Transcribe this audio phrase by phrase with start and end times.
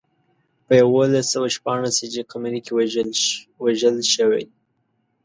[0.65, 2.71] په یولس سوه شپاړس هجري قمري کې
[3.69, 4.43] وژل شوی.